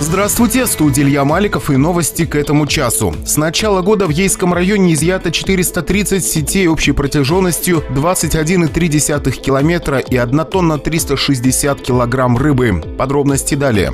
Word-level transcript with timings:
Здравствуйте, 0.00 0.64
студия 0.68 1.04
Илья 1.04 1.24
Маликов 1.24 1.70
и 1.70 1.76
новости 1.76 2.24
к 2.24 2.36
этому 2.36 2.68
часу. 2.68 3.16
С 3.26 3.36
начала 3.36 3.82
года 3.82 4.06
в 4.06 4.10
Ейском 4.10 4.54
районе 4.54 4.94
изъято 4.94 5.32
430 5.32 6.24
сетей 6.24 6.68
общей 6.68 6.92
протяженностью 6.92 7.82
21,3 7.90 9.30
километра 9.32 9.98
и 9.98 10.16
1 10.16 10.44
тонна 10.44 10.78
360 10.78 11.80
килограмм 11.82 12.38
рыбы. 12.38 12.80
Подробности 12.96 13.56
далее 13.56 13.92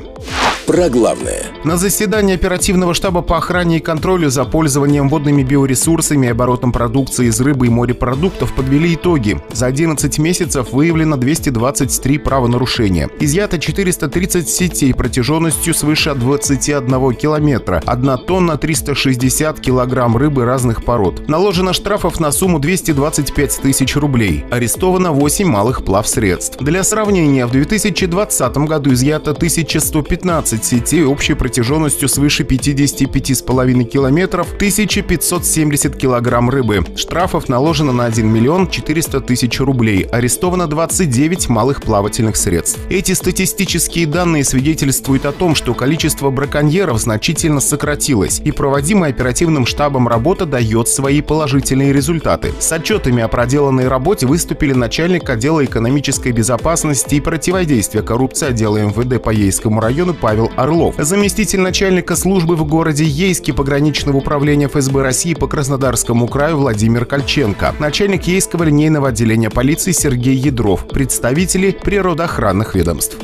про 0.65 0.89
главное. 0.89 1.45
На 1.63 1.77
заседании 1.77 2.35
оперативного 2.35 2.93
штаба 2.93 3.21
по 3.21 3.37
охране 3.37 3.77
и 3.77 3.79
контролю 3.79 4.29
за 4.29 4.45
пользованием 4.45 5.09
водными 5.09 5.43
биоресурсами 5.43 6.27
и 6.27 6.29
оборотом 6.29 6.71
продукции 6.71 7.27
из 7.27 7.39
рыбы 7.39 7.67
и 7.67 7.69
морепродуктов 7.69 8.53
подвели 8.53 8.95
итоги. 8.95 9.39
За 9.53 9.67
11 9.67 10.17
месяцев 10.19 10.71
выявлено 10.71 11.17
223 11.17 12.17
правонарушения. 12.17 13.09
Изъято 13.19 13.59
430 13.59 14.49
сетей 14.49 14.93
протяженностью 14.93 15.73
свыше 15.73 16.13
21 16.15 17.13
километра, 17.13 17.81
1 17.85 18.17
тонна 18.19 18.57
360 18.57 19.59
килограмм 19.59 20.17
рыбы 20.17 20.45
разных 20.45 20.83
пород. 20.83 21.27
Наложено 21.27 21.73
штрафов 21.73 22.19
на 22.19 22.31
сумму 22.31 22.59
225 22.59 23.59
тысяч 23.61 23.95
рублей. 23.95 24.45
Арестовано 24.51 25.11
8 25.11 25.47
малых 25.47 25.83
плавсредств. 25.83 26.57
Для 26.59 26.83
сравнения, 26.83 27.45
в 27.45 27.51
2020 27.51 28.57
году 28.57 28.93
изъято 28.93 29.31
1115 29.31 30.54
15 30.55 30.65
сетей 30.65 31.03
общей 31.03 31.33
протяженностью 31.33 32.07
свыше 32.07 32.43
55,5 32.43 33.83
километров, 33.83 34.47
1570 34.55 35.95
килограмм 35.95 36.49
рыбы. 36.49 36.85
Штрафов 36.95 37.49
наложено 37.49 37.91
на 37.91 38.05
1 38.05 38.27
миллион 38.27 38.69
400 38.69 39.21
тысяч 39.21 39.59
рублей. 39.59 40.03
Арестовано 40.03 40.67
29 40.67 41.49
малых 41.49 41.81
плавательных 41.81 42.37
средств. 42.37 42.79
Эти 42.89 43.11
статистические 43.11 44.07
данные 44.07 44.43
свидетельствуют 44.43 45.25
о 45.25 45.31
том, 45.31 45.55
что 45.55 45.73
количество 45.73 46.29
браконьеров 46.29 46.99
значительно 46.99 47.59
сократилось, 47.59 48.41
и 48.43 48.51
проводимая 48.51 49.11
оперативным 49.11 49.65
штабом 49.65 50.07
работа 50.07 50.45
дает 50.45 50.87
свои 50.87 51.21
положительные 51.21 51.91
результаты. 51.91 52.53
С 52.59 52.71
отчетами 52.71 53.21
о 53.21 53.27
проделанной 53.27 53.87
работе 53.87 54.25
выступили 54.25 54.73
начальник 54.73 55.29
отдела 55.29 55.63
экономической 55.65 56.31
безопасности 56.31 57.15
и 57.15 57.21
противодействия 57.21 58.01
коррупции 58.01 58.47
отдела 58.47 58.77
МВД 58.77 59.21
по 59.21 59.31
Ейскому 59.31 59.81
району 59.81 60.13
Павел 60.13 60.44
Павел 60.45 60.51
Орлов, 60.57 60.95
заместитель 60.97 61.59
начальника 61.59 62.15
службы 62.15 62.55
в 62.55 62.65
городе 62.65 63.03
Ейске 63.03 63.53
пограничного 63.53 64.17
управления 64.17 64.67
ФСБ 64.67 65.01
России 65.01 65.33
по 65.33 65.47
Краснодарскому 65.47 66.27
краю 66.27 66.57
Владимир 66.57 67.05
Кольченко, 67.05 67.75
начальник 67.79 68.23
Ейского 68.23 68.63
линейного 68.63 69.09
отделения 69.09 69.49
полиции 69.49 69.91
Сергей 69.91 70.35
Ядров, 70.35 70.87
представители 70.87 71.71
природоохранных 71.71 72.75
ведомств 72.75 73.17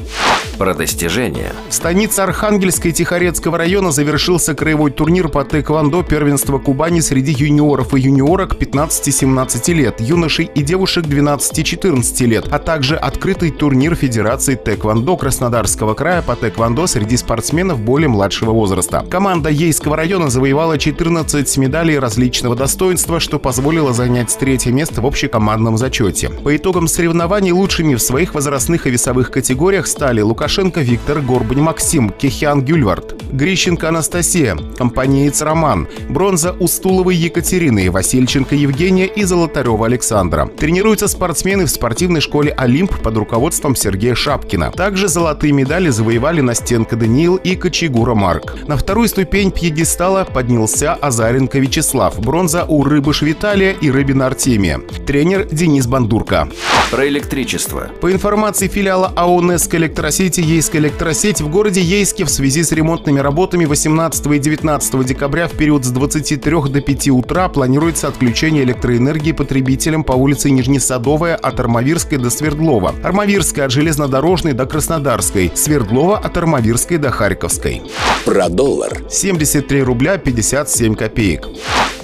про 0.61 0.75
достижения. 0.75 1.53
В 1.69 1.73
станице 1.73 2.19
Архангельска 2.19 2.89
и 2.89 2.91
Тихорецкого 2.91 3.57
района 3.57 3.91
завершился 3.91 4.53
краевой 4.53 4.91
турнир 4.91 5.27
по 5.27 5.43
тэквондо 5.43 6.03
первенства 6.03 6.59
Кубани 6.59 6.99
среди 6.99 7.31
юниоров 7.31 7.95
и 7.95 7.99
юниорок 7.99 8.53
15-17 8.61 9.73
лет, 9.73 9.99
юношей 9.99 10.51
и 10.53 10.61
девушек 10.61 11.05
12-14 11.05 12.25
лет, 12.27 12.45
а 12.51 12.59
также 12.59 12.95
открытый 12.95 13.49
турнир 13.49 13.95
Федерации 13.95 14.53
тэквондо 14.53 15.17
Краснодарского 15.17 15.95
края 15.95 16.21
по 16.21 16.35
тэквондо 16.35 16.85
среди 16.85 17.17
спортсменов 17.17 17.79
более 17.79 18.09
младшего 18.09 18.51
возраста. 18.51 19.03
Команда 19.09 19.49
Ейского 19.49 19.95
района 19.95 20.29
завоевала 20.29 20.77
14 20.77 21.57
медалей 21.57 21.97
различного 21.97 22.55
достоинства, 22.55 23.19
что 23.19 23.39
позволило 23.39 23.93
занять 23.93 24.37
третье 24.39 24.71
место 24.71 25.01
в 25.01 25.07
общекомандном 25.07 25.77
зачете. 25.77 26.29
По 26.29 26.55
итогам 26.55 26.87
соревнований 26.87 27.51
лучшими 27.51 27.95
в 27.95 27.99
своих 27.99 28.35
возрастных 28.35 28.85
и 28.85 28.91
весовых 28.91 29.31
категориях 29.31 29.87
стали 29.87 30.21
Лукаш 30.21 30.50
Лукашенко 30.51 30.81
Виктор, 30.81 31.21
Горбань 31.21 31.61
Максим, 31.61 32.09
Кехиан 32.09 32.61
Гюльвард, 32.61 33.15
Грищенко 33.31 33.87
Анастасия, 33.87 34.57
Компаниец 34.77 35.41
Роман, 35.41 35.87
бронза 36.09 36.51
Устуловой 36.59 37.15
Екатерины, 37.15 37.89
Васильченко 37.89 38.53
Евгения 38.53 39.05
и 39.05 39.23
Золотарева 39.23 39.85
Александра. 39.85 40.47
Тренируются 40.47 41.07
спортсмены 41.07 41.67
в 41.67 41.69
спортивной 41.69 42.19
школе 42.19 42.51
«Олимп» 42.51 43.01
под 43.01 43.15
руководством 43.15 43.77
Сергея 43.77 44.13
Шапкина. 44.13 44.71
Также 44.71 45.07
золотые 45.07 45.53
медали 45.53 45.87
завоевали 45.87 46.41
Настенко 46.41 46.97
Даниил 46.97 47.37
и 47.37 47.55
Кочегура 47.55 48.13
Марк. 48.13 48.57
На 48.67 48.75
вторую 48.75 49.07
ступень 49.07 49.51
пьедестала 49.51 50.25
поднялся 50.25 50.95
Азаренко 50.95 51.59
Вячеслав, 51.59 52.19
бронза 52.19 52.65
у 52.67 52.83
Рыбыш 52.83 53.21
Виталия 53.21 53.71
и 53.71 53.89
Рыбина 53.89 54.27
Артемия. 54.27 54.81
Тренер 55.07 55.47
Денис 55.49 55.87
Бандурка. 55.87 56.49
Про 56.91 57.07
электричество. 57.07 57.89
По 58.01 58.11
информации 58.11 58.67
филиала 58.67 59.13
АО 59.15 59.41
«Неск 59.41 59.73
Электросети» 59.75 60.41
Ейская 60.41 60.81
электросеть 60.81 61.39
в 61.39 61.47
городе 61.47 61.79
Ейске 61.79 62.25
в 62.25 62.29
связи 62.29 62.63
с 62.63 62.73
ремонтными 62.73 63.21
работами 63.21 63.63
18 63.63 64.25
и 64.25 64.39
19 64.39 65.05
декабря 65.05 65.47
в 65.47 65.51
период 65.51 65.85
с 65.85 65.89
23 65.89 66.51
до 66.69 66.81
5 66.81 67.07
утра 67.11 67.47
планируется 67.47 68.09
отключение 68.09 68.65
электроэнергии 68.65 69.31
потребителям 69.31 70.03
по 70.03 70.11
улице 70.11 70.49
Нижнесадовая 70.49 71.37
от 71.37 71.61
Армавирской 71.61 72.17
до 72.17 72.29
Свердлова, 72.29 72.93
Армавирская 73.01 73.67
от 73.67 73.71
Железнодорожной 73.71 74.51
до 74.51 74.65
Краснодарской, 74.65 75.49
Свердлова 75.55 76.17
от 76.17 76.35
Армавирской 76.35 76.97
до 76.97 77.09
Харьковской. 77.09 77.83
Про 78.25 78.49
доллар. 78.49 78.97
73 79.09 79.81
рубля 79.81 80.17
57 80.17 80.95
копеек. 80.95 81.47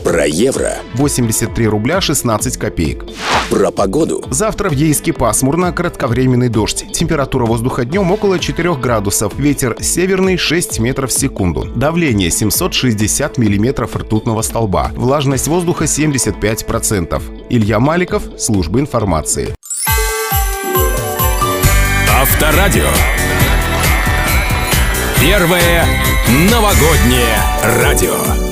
Про 0.05 0.25
евро. 0.25 0.77
83 0.93 1.67
рубля 1.67 1.99
16 1.99 2.55
копеек. 2.55 3.03
Про 3.49 3.71
погоду. 3.71 4.23
Завтра 4.29 4.69
в 4.69 4.73
Ейске 4.73 5.13
пасмурно, 5.13 5.71
кратковременный 5.71 6.49
дождь. 6.49 6.85
Температура 6.91 7.45
воздуха 7.45 7.85
днем 7.85 8.11
около 8.11 8.39
4 8.39 8.75
градусов. 8.75 9.37
Ветер 9.39 9.77
северный 9.79 10.37
6 10.37 10.79
метров 10.79 11.11
в 11.11 11.17
секунду. 11.17 11.65
Давление 11.75 12.29
760 12.29 13.37
миллиметров 13.37 13.95
ртутного 13.95 14.41
столба. 14.41 14.91
Влажность 14.95 15.47
воздуха 15.47 15.85
75%. 15.85 17.21
Илья 17.49 17.79
Маликов, 17.79 18.23
служба 18.37 18.81
информации. 18.81 19.55
Авторадио. 22.19 22.87
Первое 25.21 25.85
новогоднее 26.49 27.37
радио. 27.63 28.46